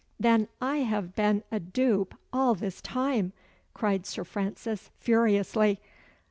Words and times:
"Then 0.19 0.47
I 0.59 0.77
have 0.77 1.13
been 1.13 1.43
a 1.51 1.59
dupe 1.59 2.15
all 2.33 2.55
this 2.55 2.81
time!" 2.81 3.33
cried 3.75 4.07
Sir 4.07 4.23
Francis 4.23 4.89
furiously. 4.99 5.79